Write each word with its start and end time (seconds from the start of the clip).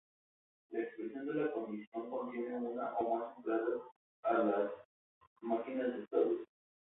La 0.71 0.79
expresión 0.81 1.27
de 1.27 1.51
condición 1.51 2.09
contiene 2.09 2.55
una 2.55 2.91
o 2.97 3.15
más 3.19 3.37
entradas 3.37 3.83
a 4.23 4.33
las 4.33 4.71
Máquinas 5.43 5.93
de 5.95 6.01
Estados. 6.05 6.39